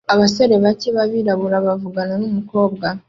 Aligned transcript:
Abasore 0.13 0.55
bake 0.63 0.89
b'abirabura 0.95 1.57
bavugana 1.65 2.13
numukobwa 2.21 2.87